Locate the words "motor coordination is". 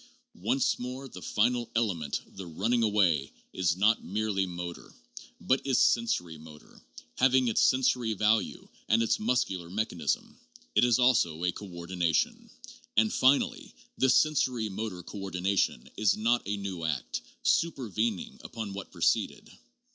14.71-16.17